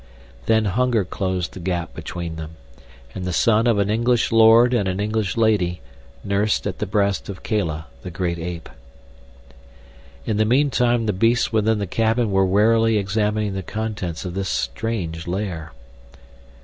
Then 0.47 0.65
hunger 0.65 1.03
closed 1.05 1.53
the 1.53 1.59
gap 1.59 1.93
between 1.93 2.35
them, 2.35 2.55
and 3.13 3.23
the 3.23 3.31
son 3.31 3.67
of 3.67 3.77
an 3.77 3.91
English 3.91 4.31
lord 4.31 4.73
and 4.73 4.87
an 4.87 4.99
English 4.99 5.37
lady 5.37 5.79
nursed 6.23 6.65
at 6.65 6.79
the 6.79 6.87
breast 6.87 7.29
of 7.29 7.43
Kala, 7.43 7.85
the 8.01 8.09
great 8.09 8.39
ape. 8.39 8.67
In 10.25 10.37
the 10.37 10.43
meantime 10.43 11.05
the 11.05 11.13
beasts 11.13 11.53
within 11.53 11.77
the 11.77 11.85
cabin 11.85 12.31
were 12.31 12.47
warily 12.47 12.97
examining 12.97 13.53
the 13.53 13.61
contents 13.61 14.25
of 14.25 14.33
this 14.33 14.49
strange 14.49 15.27
lair. 15.27 15.71